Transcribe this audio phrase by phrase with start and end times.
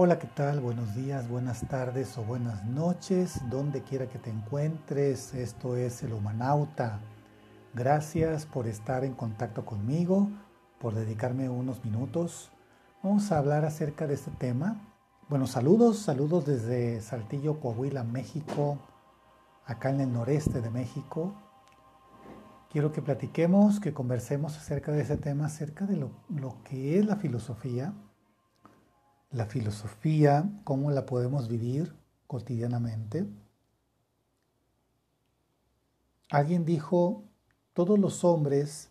[0.00, 0.60] Hola, ¿qué tal?
[0.60, 5.34] Buenos días, buenas tardes o buenas noches, donde quiera que te encuentres.
[5.34, 7.00] Esto es el Humanauta.
[7.74, 10.30] Gracias por estar en contacto conmigo,
[10.78, 12.52] por dedicarme unos minutos.
[13.02, 14.80] Vamos a hablar acerca de este tema.
[15.28, 18.78] Bueno, saludos, saludos desde Saltillo, Coahuila, México,
[19.66, 21.34] acá en el noreste de México.
[22.70, 27.04] Quiero que platiquemos, que conversemos acerca de ese tema, acerca de lo, lo que es
[27.04, 27.94] la filosofía
[29.30, 31.94] la filosofía, cómo la podemos vivir
[32.26, 33.26] cotidianamente.
[36.30, 37.22] Alguien dijo,
[37.72, 38.90] todos los hombres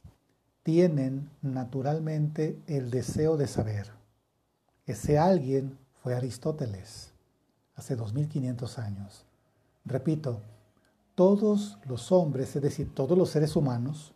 [0.64, 3.92] tienen naturalmente el deseo de saber.
[4.86, 7.14] Ese alguien fue Aristóteles,
[7.76, 9.26] hace 2500 años.
[9.86, 10.42] Repito,
[11.16, 14.14] todos los hombres, es decir, todos los seres humanos,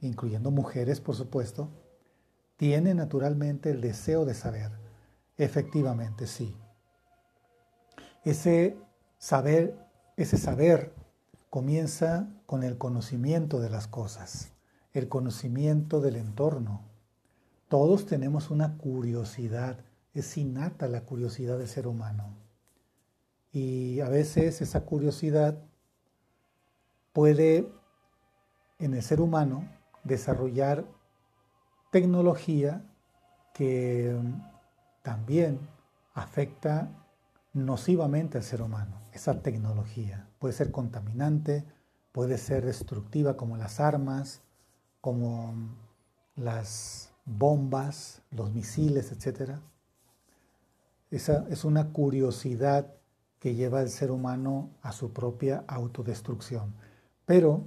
[0.00, 1.68] incluyendo mujeres por supuesto,
[2.56, 4.70] tienen naturalmente el deseo de saber.
[5.40, 6.54] Efectivamente, sí.
[8.24, 8.76] Ese
[9.16, 9.74] saber,
[10.18, 10.92] ese saber
[11.48, 14.52] comienza con el conocimiento de las cosas,
[14.92, 16.82] el conocimiento del entorno.
[17.68, 19.82] Todos tenemos una curiosidad,
[20.12, 22.36] es innata la curiosidad del ser humano.
[23.50, 25.58] Y a veces esa curiosidad
[27.14, 27.72] puede
[28.78, 29.66] en el ser humano
[30.04, 30.84] desarrollar
[31.90, 32.84] tecnología
[33.54, 34.14] que
[35.02, 35.58] también
[36.14, 36.88] afecta
[37.52, 39.00] nocivamente al ser humano.
[39.12, 41.64] Esa tecnología puede ser contaminante,
[42.12, 44.42] puede ser destructiva como las armas,
[45.00, 45.54] como
[46.36, 49.58] las bombas, los misiles, etc.
[51.10, 52.94] Esa es una curiosidad
[53.38, 56.74] que lleva al ser humano a su propia autodestrucción.
[57.24, 57.64] Pero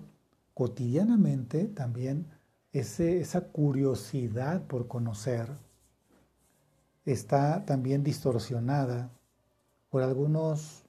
[0.54, 2.28] cotidianamente también
[2.72, 5.48] esa curiosidad por conocer,
[7.06, 9.12] está también distorsionada
[9.90, 10.86] por algunos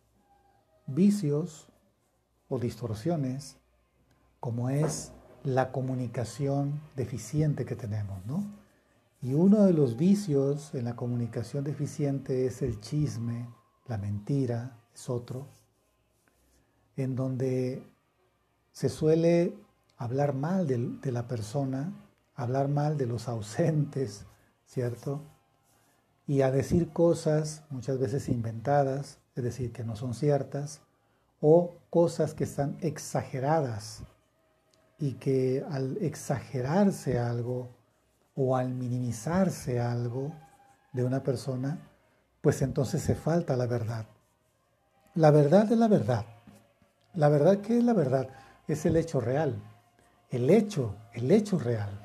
[0.86, 1.68] vicios
[2.48, 3.56] o distorsiones,
[4.40, 8.44] como es la comunicación deficiente que tenemos, ¿no?
[9.20, 13.48] Y uno de los vicios en la comunicación deficiente es el chisme,
[13.86, 15.46] la mentira, es otro,
[16.96, 17.82] en donde
[18.72, 19.54] se suele
[19.96, 21.92] hablar mal de, de la persona,
[22.34, 24.26] hablar mal de los ausentes,
[24.66, 25.22] ¿cierto?
[26.26, 30.80] Y a decir cosas muchas veces inventadas, es decir, que no son ciertas,
[31.40, 34.02] o cosas que están exageradas
[34.98, 37.68] y que al exagerarse algo
[38.34, 40.32] o al minimizarse algo
[40.92, 41.78] de una persona,
[42.40, 44.06] pues entonces se falta la verdad.
[45.14, 46.24] La verdad es la verdad.
[47.12, 48.28] La verdad, ¿qué es la verdad?
[48.66, 49.62] Es el hecho real.
[50.30, 52.00] El hecho, el hecho real.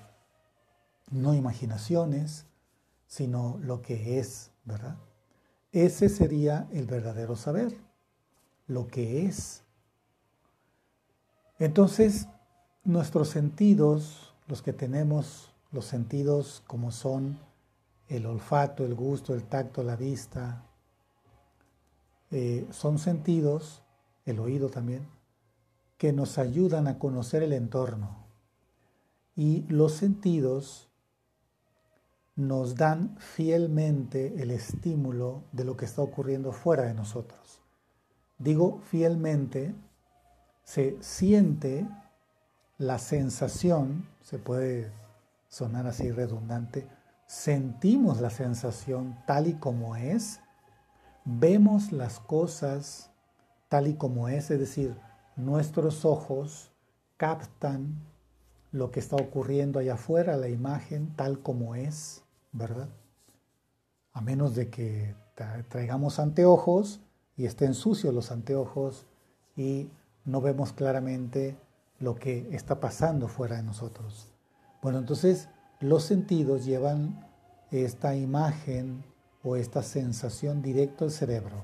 [1.10, 2.46] No imaginaciones,
[3.10, 4.96] sino lo que es, ¿verdad?
[5.72, 7.76] Ese sería el verdadero saber,
[8.68, 9.64] lo que es.
[11.58, 12.28] Entonces,
[12.84, 17.40] nuestros sentidos, los que tenemos, los sentidos como son
[18.10, 20.64] el olfato, el gusto, el tacto, la vista,
[22.30, 23.82] eh, son sentidos,
[24.26, 25.08] el oído también,
[25.98, 28.18] que nos ayudan a conocer el entorno.
[29.36, 30.89] Y los sentidos
[32.40, 37.62] nos dan fielmente el estímulo de lo que está ocurriendo fuera de nosotros.
[38.38, 39.76] Digo fielmente,
[40.64, 41.86] se siente
[42.78, 44.90] la sensación, se puede
[45.50, 46.88] sonar así redundante,
[47.28, 50.40] sentimos la sensación tal y como es,
[51.26, 53.12] vemos las cosas
[53.68, 54.96] tal y como es, es decir,
[55.36, 56.72] nuestros ojos
[57.18, 58.02] captan
[58.72, 62.90] lo que está ocurriendo allá afuera, la imagen tal como es, ¿verdad?
[64.14, 65.16] A menos de que
[65.70, 67.00] traigamos anteojos
[67.38, 69.06] y estén sucios los anteojos
[69.56, 69.90] y
[70.26, 71.58] no vemos claramente
[72.00, 74.28] lo que está pasando fuera de nosotros.
[74.82, 75.50] Bueno, entonces
[75.80, 77.28] los sentidos llevan
[77.72, 79.04] esta imagen
[79.44, 81.62] o esta sensación directo al cerebro.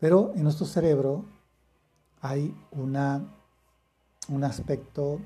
[0.00, 1.24] Pero en nuestro cerebro
[2.20, 3.34] hay una,
[4.28, 5.20] un aspecto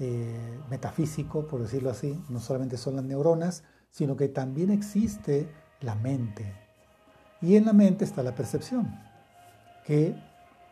[0.00, 5.48] eh, metafísico, por decirlo así, no solamente son las neuronas, sino que también existe
[5.80, 6.52] la mente.
[7.40, 8.98] Y en la mente está la percepción,
[9.86, 10.16] que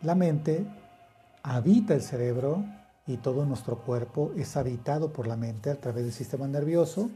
[0.00, 0.66] la mente
[1.44, 2.64] habita el cerebro
[3.06, 7.10] y todo nuestro cuerpo es habitado por la mente a través del sistema nervioso.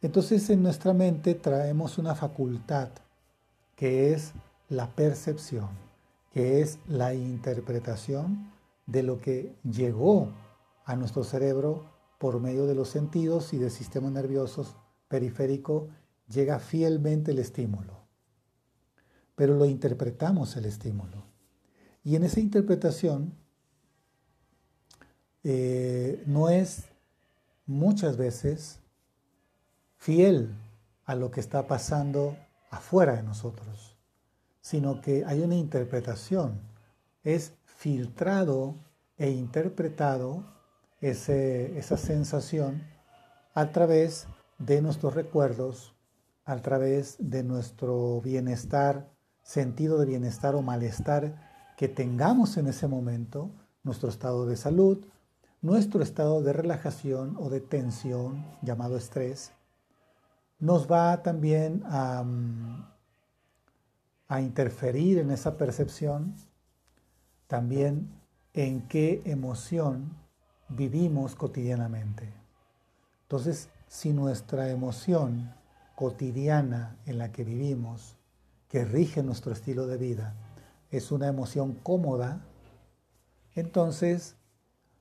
[0.00, 2.88] Entonces en nuestra mente traemos una facultad
[3.76, 4.32] que es
[4.68, 5.68] la percepción,
[6.32, 8.53] que es la interpretación
[8.86, 10.32] de lo que llegó
[10.84, 14.66] a nuestro cerebro por medio de los sentidos y del sistema nervioso
[15.08, 15.88] periférico
[16.28, 18.00] llega fielmente el estímulo,
[19.34, 21.24] pero lo interpretamos el estímulo.
[22.02, 23.34] Y en esa interpretación
[25.42, 26.84] eh, no es
[27.66, 28.80] muchas veces
[29.96, 30.54] fiel
[31.04, 32.36] a lo que está pasando
[32.70, 33.96] afuera de nosotros,
[34.60, 36.60] sino que hay una interpretación,
[37.22, 37.52] es
[37.84, 38.76] filtrado
[39.18, 40.42] e interpretado
[41.02, 42.82] esa sensación
[43.52, 44.26] a través
[44.58, 45.94] de nuestros recuerdos,
[46.46, 53.50] a través de nuestro bienestar, sentido de bienestar o malestar que tengamos en ese momento,
[53.82, 55.04] nuestro estado de salud,
[55.60, 59.52] nuestro estado de relajación o de tensión llamado estrés,
[60.58, 62.86] nos va también a, mm,
[64.40, 66.34] interferir en esa percepción,
[67.46, 68.08] también
[68.52, 70.16] en qué emoción
[70.68, 72.32] vivimos cotidianamente.
[73.22, 75.52] Entonces, si nuestra emoción
[75.94, 78.16] cotidiana en la que vivimos,
[78.68, 80.34] que rige nuestro estilo de vida,
[80.90, 82.44] es una emoción cómoda,
[83.54, 84.36] entonces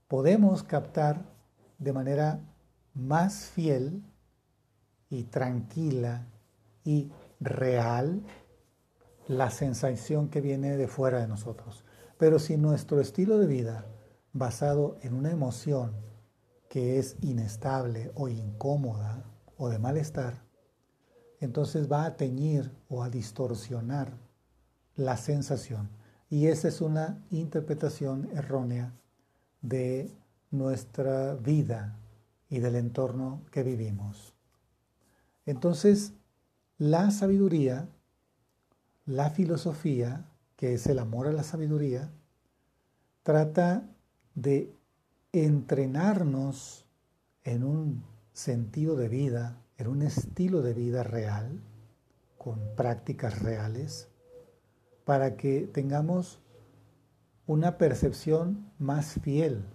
[0.07, 1.21] podemos captar
[1.79, 2.39] de manera
[2.93, 4.03] más fiel
[5.09, 6.25] y tranquila
[6.83, 8.21] y real
[9.27, 11.83] la sensación que viene de fuera de nosotros.
[12.17, 13.85] Pero si nuestro estilo de vida
[14.33, 15.93] basado en una emoción
[16.69, 19.23] que es inestable o incómoda
[19.57, 20.43] o de malestar,
[21.39, 24.17] entonces va a teñir o a distorsionar
[24.95, 25.89] la sensación.
[26.29, 28.93] Y esa es una interpretación errónea
[29.61, 30.11] de
[30.51, 31.99] nuestra vida
[32.49, 34.33] y del entorno que vivimos.
[35.45, 36.13] Entonces,
[36.77, 37.89] la sabiduría,
[39.05, 40.25] la filosofía,
[40.63, 42.09] que es el amor a la sabiduría,
[43.23, 43.83] trata
[44.33, 44.73] de
[45.33, 46.85] entrenarnos
[47.43, 51.59] en un sentido de vida, en un estilo de vida real,
[52.37, 54.07] con prácticas reales,
[55.03, 56.39] para que tengamos
[57.45, 59.65] una percepción más fiel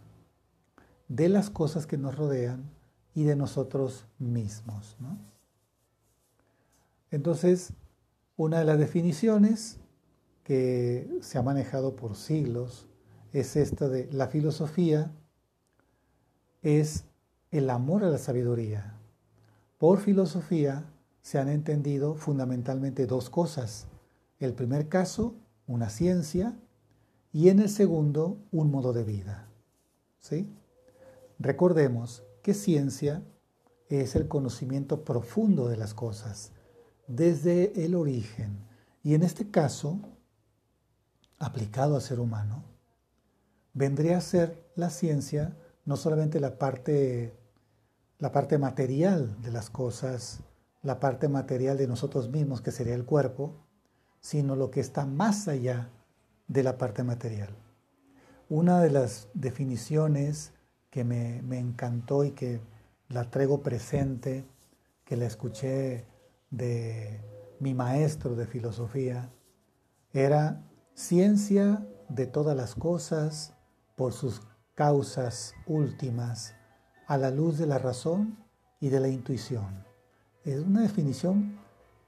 [1.08, 2.70] de las cosas que nos rodean
[3.12, 4.96] y de nosotros mismos.
[7.10, 7.74] Entonces,
[8.38, 9.78] una de las definiciones
[10.48, 12.86] que se ha manejado por siglos
[13.34, 15.12] es esta de la filosofía
[16.62, 17.04] es
[17.50, 18.98] el amor a la sabiduría.
[19.76, 20.90] Por filosofía
[21.20, 23.88] se han entendido fundamentalmente dos cosas.
[24.38, 25.34] El primer caso,
[25.66, 26.58] una ciencia,
[27.30, 29.50] y en el segundo, un modo de vida.
[30.18, 30.48] ¿Sí?
[31.38, 33.22] Recordemos que ciencia
[33.90, 36.52] es el conocimiento profundo de las cosas,
[37.06, 38.56] desde el origen.
[39.02, 40.00] Y en este caso,
[41.38, 42.64] aplicado al ser humano,
[43.72, 45.56] vendría a ser la ciencia
[45.88, 47.34] no solamente la parte,
[48.18, 50.40] la parte material de las cosas,
[50.82, 53.64] la parte material de nosotros mismos, que sería el cuerpo,
[54.20, 55.88] sino lo que está más allá
[56.46, 57.56] de la parte material.
[58.50, 60.52] Una de las definiciones
[60.90, 62.60] que me, me encantó y que
[63.08, 64.44] la traigo presente,
[65.06, 66.04] que la escuché
[66.50, 67.18] de
[67.60, 69.32] mi maestro de filosofía,
[70.12, 70.67] era
[70.98, 73.54] ciencia de todas las cosas
[73.94, 74.42] por sus
[74.74, 76.56] causas últimas
[77.06, 78.36] a la luz de la razón
[78.80, 79.84] y de la intuición.
[80.42, 81.56] Es una definición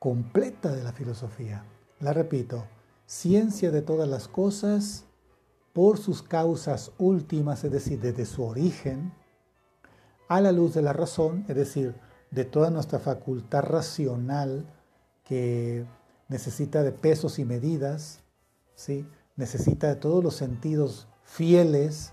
[0.01, 1.65] completa de la filosofía.
[2.01, 2.67] La repito,
[3.07, 5.05] ciencia de todas las cosas
[5.73, 9.15] por sus causas últimas, es decir, desde su origen,
[10.29, 11.95] a la luz de la razón, es decir,
[12.33, 14.67] de toda nuestra facultad racional
[15.23, 15.87] que
[16.29, 18.25] necesita de pesos y medidas,
[19.37, 22.13] necesita de todos los sentidos fieles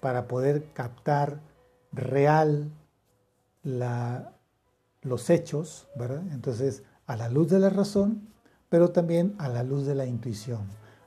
[0.00, 1.40] para poder captar
[1.92, 2.72] real
[5.02, 6.22] los hechos, ¿verdad?
[6.32, 8.28] Entonces, a la luz de la razón,
[8.68, 10.60] pero también a la luz de la intuición.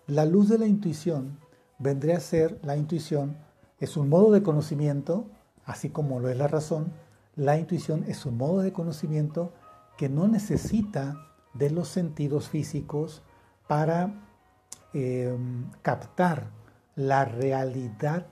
[0.07, 1.39] La luz de la intuición
[1.79, 3.37] vendría a ser, la intuición
[3.79, 5.27] es un modo de conocimiento,
[5.65, 6.91] así como lo es la razón,
[7.35, 9.53] la intuición es un modo de conocimiento
[9.97, 11.15] que no necesita
[11.53, 13.23] de los sentidos físicos
[13.67, 14.13] para
[14.93, 15.37] eh,
[15.81, 16.51] captar
[16.95, 18.27] la realidad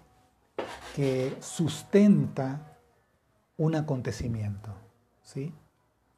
[0.95, 2.77] que sustenta
[3.57, 4.73] un acontecimiento.
[5.23, 5.53] ¿sí?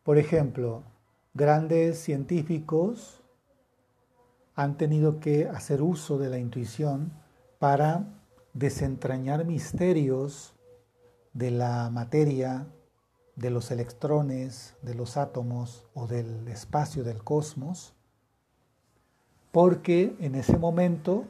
[0.04, 0.84] Por ejemplo,
[1.34, 3.24] grandes científicos
[4.56, 7.14] han tenido que hacer uso de la intuición
[7.60, 8.06] para
[8.54, 10.54] desentrañar misterios
[11.34, 12.68] de la materia,
[13.36, 17.96] de los electrones, de los átomos o del espacio del cosmos,
[19.54, 21.26] porque en ese momento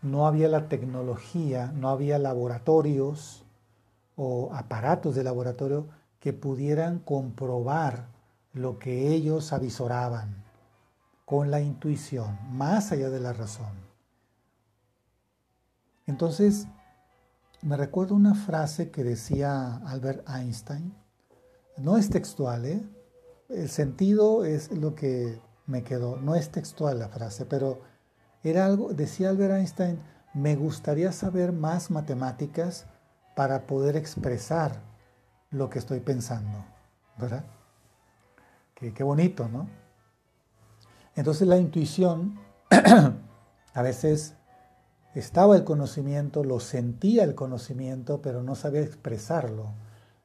[0.00, 3.44] no había la tecnología, no había laboratorios
[4.16, 5.86] o aparatos de laboratorio
[6.18, 8.08] que pudieran comprobar
[8.54, 10.42] lo que ellos avisoraban
[11.26, 13.74] con la intuición, más allá de la razón.
[16.06, 16.66] Entonces,
[17.60, 20.94] me recuerdo una frase que decía Albert Einstein,
[21.76, 22.82] no es textual, ¿eh?
[23.50, 27.80] el sentido es lo que me quedó, no es textual la frase, pero
[28.42, 30.00] era algo, decía Albert Einstein,
[30.34, 32.86] me gustaría saber más matemáticas
[33.36, 34.80] para poder expresar
[35.50, 36.64] lo que estoy pensando,
[37.18, 37.44] ¿verdad?
[38.74, 39.68] Qué, bonito, ¿no?
[41.14, 42.40] Entonces la intuición,
[43.74, 44.34] a veces
[45.14, 49.72] estaba el conocimiento, lo sentía el conocimiento, pero no sabía expresarlo.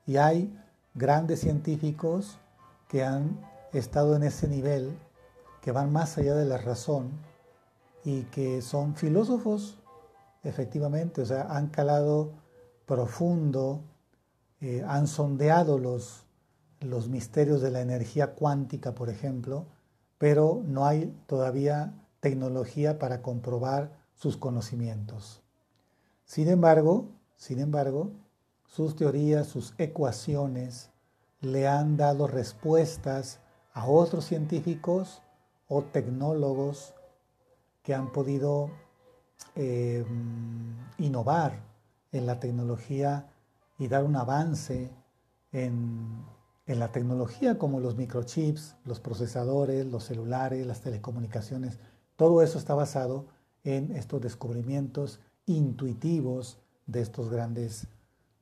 [0.08, 0.58] Y hay
[0.96, 2.40] grandes científicos
[2.88, 3.40] que han
[3.74, 4.98] estado en ese nivel,
[5.68, 7.12] que van más allá de la razón
[8.06, 9.78] y que son filósofos,
[10.42, 12.32] efectivamente, o sea, han calado
[12.86, 13.82] profundo,
[14.62, 16.24] eh, han sondeado los,
[16.80, 19.66] los misterios de la energía cuántica, por ejemplo,
[20.18, 25.42] pero no hay todavía tecnología para comprobar sus conocimientos.
[26.24, 28.12] Sin embargo, sin embargo,
[28.70, 30.92] sus teorías, sus ecuaciones
[31.42, 33.42] le han dado respuestas
[33.74, 35.24] a otros científicos
[35.68, 36.94] o tecnólogos
[37.84, 38.70] que han podido
[39.56, 40.06] eh,
[40.98, 41.60] innovar
[42.12, 43.30] en la tecnología
[43.78, 44.90] y dar un avance
[45.52, 46.26] en,
[46.66, 51.80] en la tecnología como los microchips, los procesadores, los celulares, las telecomunicaciones.
[52.16, 53.28] Todo eso está basado
[53.64, 57.88] en estos descubrimientos intuitivos de estos grandes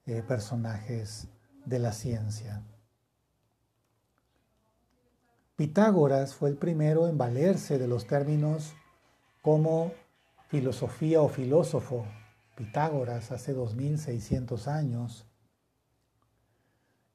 [0.06, 1.28] eh, personajes
[1.66, 2.64] de la ciencia.
[5.56, 8.74] Pitágoras fue el primero en valerse de los términos
[9.42, 9.94] como
[10.50, 12.06] filosofía o filósofo.
[12.56, 15.26] Pitágoras hace 2600 años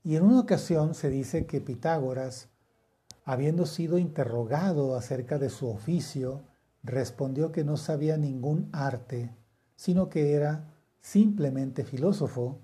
[0.03, 2.49] y en una ocasión se dice que Pitágoras,
[3.25, 6.43] habiendo sido interrogado acerca de su oficio,
[6.83, 9.37] respondió que no sabía ningún arte,
[9.77, 12.59] sino que era simplemente filósofo,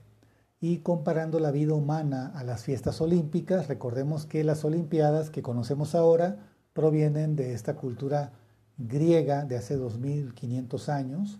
[0.68, 5.94] y comparando la vida humana a las fiestas olímpicas, recordemos que las Olimpiadas que conocemos
[5.94, 6.38] ahora
[6.72, 8.32] provienen de esta cultura
[8.76, 11.38] griega de hace 2500 años,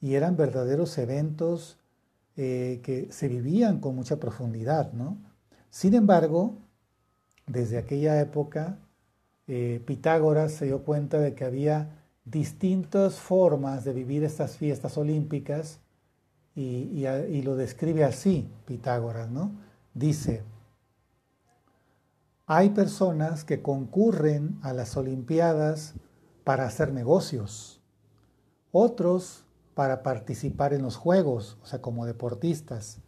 [0.00, 1.78] y eran verdaderos eventos
[2.36, 5.16] eh, que se vivían con mucha profundidad, ¿no?
[5.70, 6.56] Sin embargo,
[7.46, 8.76] desde aquella época,
[9.46, 11.90] eh, Pitágoras se dio cuenta de que había
[12.24, 15.78] distintas formas de vivir estas fiestas olímpicas
[16.54, 19.52] y, lo describe así Pitágoras, ¿no?
[19.92, 20.42] Dice,
[22.46, 25.94] hay personas que concurren a las Olimpiadas
[26.44, 27.80] para hacer negocios,
[28.70, 29.44] otros
[29.74, 32.98] para participar en los juegos, o sea, como deportistas,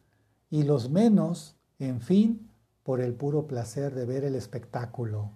[0.50, 2.50] y los menos, en fin,
[2.82, 5.30] por el puro placer de ver el espectáculo.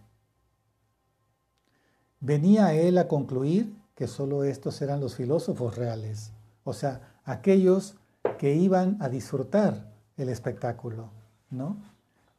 [2.21, 6.33] Venía él a concluir que solo estos eran los filósofos reales,
[6.65, 7.97] o sea, aquellos
[8.41, 11.11] que iban a disfrutar el espectáculo,
[11.51, 11.77] ¿no?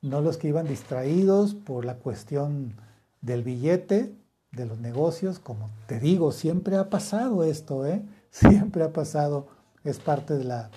[0.01, 2.73] No los que iban distraídos por la cuestión
[3.21, 4.11] del billete,
[4.51, 8.01] de los negocios, como te digo, siempre ha pasado esto, ¿eh?
[8.31, 9.45] siempre ha pasado,
[9.83, 10.71] es parte de la,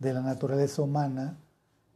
[0.00, 1.38] de la naturaleza humana,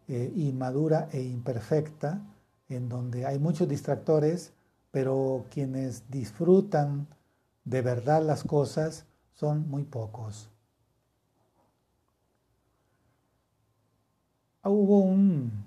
[0.08, 2.22] eh, inmadura e imperfecta,
[2.70, 4.54] en donde hay muchos distractores,
[4.90, 7.06] pero quienes disfrutan
[7.66, 10.48] de verdad las cosas son muy pocos.
[14.70, 15.64] Hubo un,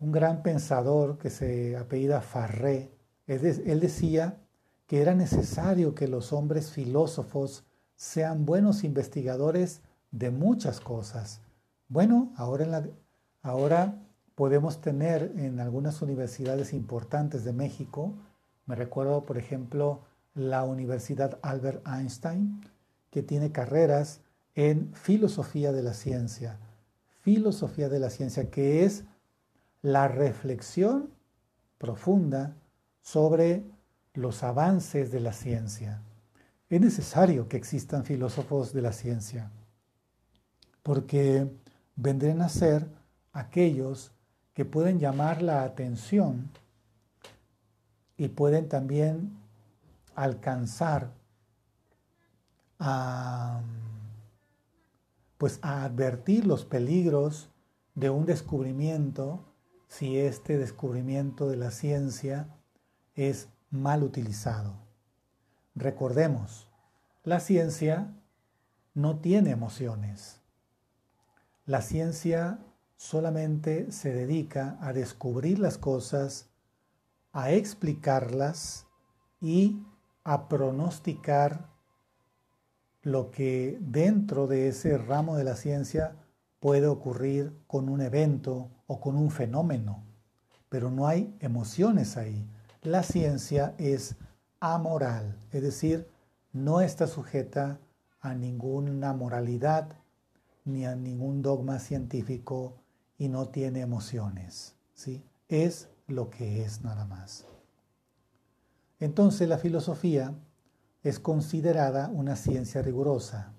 [0.00, 2.90] un gran pensador que se apellida Farré.
[3.26, 4.38] Él decía
[4.86, 7.64] que era necesario que los hombres filósofos
[7.96, 11.40] sean buenos investigadores de muchas cosas.
[11.88, 12.84] Bueno, ahora,
[13.42, 13.98] ahora
[14.34, 18.14] podemos tener en algunas universidades importantes de México,
[18.66, 20.02] me recuerdo por ejemplo
[20.34, 22.60] la Universidad Albert Einstein,
[23.10, 24.20] que tiene carreras
[24.54, 26.58] en filosofía de la ciencia.
[27.26, 29.02] Filosofía de la ciencia, que es
[29.82, 31.10] la reflexión
[31.76, 32.54] profunda
[33.02, 33.64] sobre
[34.14, 36.02] los avances de la ciencia.
[36.70, 39.50] Es necesario que existan filósofos de la ciencia,
[40.84, 41.50] porque
[41.96, 42.86] vendrán a ser
[43.32, 44.12] aquellos
[44.54, 46.48] que pueden llamar la atención
[48.16, 49.36] y pueden también
[50.14, 51.10] alcanzar
[52.78, 53.62] a,
[55.38, 57.50] pues a advertir los peligros
[57.94, 59.44] de un descubrimiento
[59.88, 62.48] si este descubrimiento de la ciencia
[63.14, 64.74] es mal utilizado.
[65.74, 66.68] Recordemos,
[67.24, 68.14] la ciencia
[68.94, 70.40] no tiene emociones.
[71.66, 72.60] La ciencia
[72.96, 76.48] solamente se dedica a descubrir las cosas,
[77.32, 78.86] a explicarlas
[79.40, 79.82] y
[80.24, 81.75] a pronosticar
[83.06, 86.16] lo que dentro de ese ramo de la ciencia
[86.58, 90.02] puede ocurrir con un evento o con un fenómeno,
[90.68, 92.44] pero no hay emociones ahí.
[92.82, 94.16] La ciencia es
[94.58, 96.08] amoral, es decir,
[96.52, 97.78] no está sujeta
[98.20, 99.86] a ninguna moralidad
[100.64, 102.74] ni a ningún dogma científico
[103.18, 104.74] y no tiene emociones.
[104.94, 105.22] ¿sí?
[105.48, 107.46] Es lo que es nada más.
[108.98, 110.34] Entonces la filosofía
[111.08, 113.52] es considerada una ciencia rigurosa.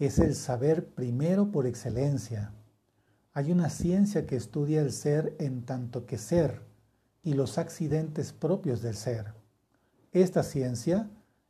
[0.00, 2.52] Es el saber primero por excelencia.
[3.32, 6.62] Hay una ciencia que estudia el ser en tanto que ser
[7.22, 9.34] y los accidentes propios del ser.
[10.10, 11.08] Esta ciencia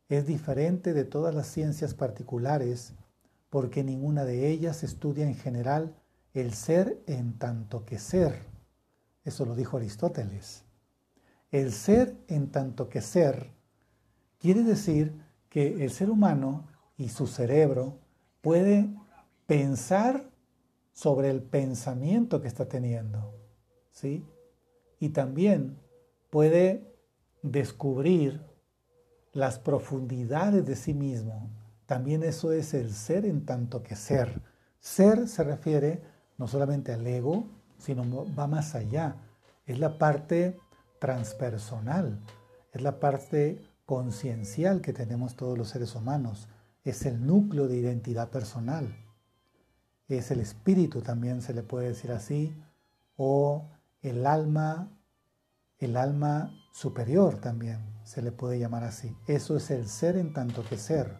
[0.09, 2.93] es diferente de todas las ciencias particulares
[3.49, 5.95] porque ninguna de ellas estudia en general
[6.35, 8.43] el ser en tanto que ser.
[9.25, 10.65] Eso lo dijo Aristóteles.
[11.49, 13.57] El ser en tanto que ser
[14.39, 15.13] quiere decir
[15.49, 16.67] que el ser humano
[16.97, 17.99] y su cerebro
[18.41, 18.89] puede
[19.45, 20.29] pensar
[20.93, 23.33] sobre el pensamiento que está teniendo,
[23.91, 24.25] ¿sí?
[24.99, 25.77] Y también
[26.29, 26.93] puede
[27.41, 28.45] descubrir
[29.31, 31.49] las profundidades de sí mismo.
[31.85, 34.41] También eso es el ser en tanto que ser.
[34.79, 36.01] Ser se refiere
[36.37, 38.03] no solamente al ego, sino
[38.35, 39.15] va más allá.
[39.65, 40.59] Es la parte
[40.99, 42.19] transpersonal,
[42.73, 46.47] es la parte conciencial que tenemos todos los seres humanos,
[46.83, 48.95] es el núcleo de identidad personal,
[50.07, 52.55] es el espíritu también se le puede decir así,
[53.17, 53.67] o
[54.03, 54.91] el alma,
[55.79, 59.17] el alma superior también se le puede llamar así.
[59.25, 61.17] Eso es el ser en tanto que ser.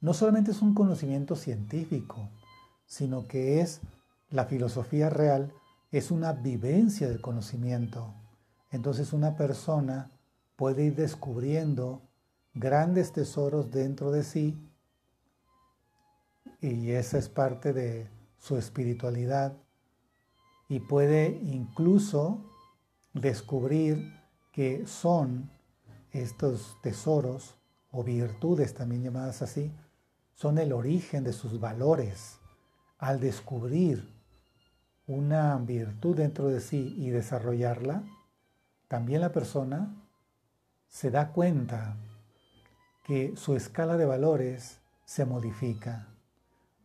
[0.00, 2.30] No solamente es un conocimiento científico,
[2.84, 3.80] sino que es
[4.28, 5.52] la filosofía real,
[5.92, 8.12] es una vivencia del conocimiento
[8.74, 10.10] entonces una persona
[10.56, 12.02] puede ir descubriendo
[12.54, 14.56] grandes tesoros dentro de sí
[16.60, 19.56] y esa es parte de su espiritualidad
[20.68, 22.42] y puede incluso
[23.12, 24.12] descubrir
[24.52, 25.50] que son
[26.12, 27.56] estos tesoros
[27.90, 29.72] o virtudes también llamadas así,
[30.32, 32.38] son el origen de sus valores.
[32.98, 34.08] Al descubrir
[35.06, 38.02] una virtud dentro de sí y desarrollarla,
[38.88, 40.03] también la persona
[40.94, 41.96] se da cuenta
[43.02, 46.06] que su escala de valores se modifica,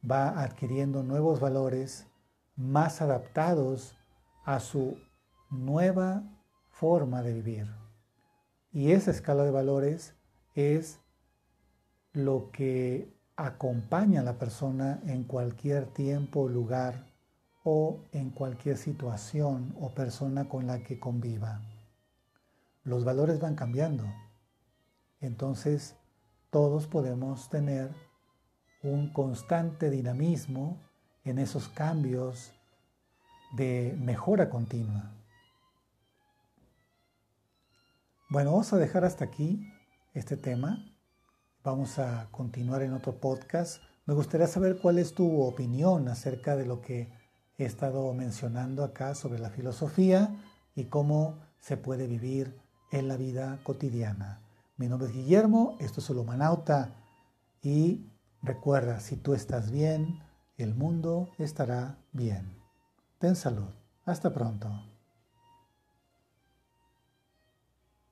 [0.03, 2.07] va adquiriendo nuevos valores
[2.55, 3.95] más adaptados
[4.45, 4.97] a su
[5.51, 6.23] nueva
[6.71, 7.67] forma de vivir.
[8.71, 10.15] Y esa escala de valores
[10.55, 10.99] es
[12.11, 17.05] lo que acompaña a la persona en cualquier tiempo, lugar
[17.63, 21.61] o en cualquier situación o persona con la que conviva
[22.83, 24.05] los valores van cambiando.
[25.19, 25.95] Entonces,
[26.49, 27.93] todos podemos tener
[28.81, 30.81] un constante dinamismo
[31.23, 32.53] en esos cambios
[33.51, 35.11] de mejora continua.
[38.29, 39.73] Bueno, vamos a dejar hasta aquí
[40.13, 40.85] este tema.
[41.63, 43.81] Vamos a continuar en otro podcast.
[44.05, 47.11] Me gustaría saber cuál es tu opinión acerca de lo que
[47.57, 50.35] he estado mencionando acá sobre la filosofía
[50.75, 52.59] y cómo se puede vivir
[52.91, 54.41] en la vida cotidiana.
[54.77, 56.95] Mi nombre es Guillermo, esto es el Humanauta
[57.61, 58.05] y
[58.41, 60.19] recuerda, si tú estás bien,
[60.57, 62.57] el mundo estará bien.
[63.17, 63.69] Ten salud.
[64.05, 64.88] Hasta pronto.